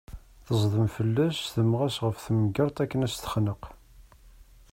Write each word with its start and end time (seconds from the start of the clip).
Teẓdem 0.45 0.87
fella-s, 0.95 1.39
temmeɣ-as 1.53 1.95
ɣef 2.05 2.17
temgerṭ 2.25 2.77
akken 2.83 3.05
a 3.05 3.09
tt-texneq. 3.09 3.63